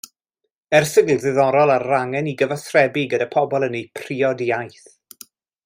[0.77, 4.89] Erthygl ddiddorol ar yr angen i gyfathrebu gyda pobl yn eu priod iaith.